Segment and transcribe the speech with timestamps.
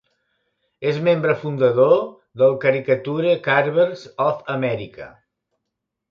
[0.91, 1.93] És membre fundador
[2.41, 5.11] de Caricature Carvers of America.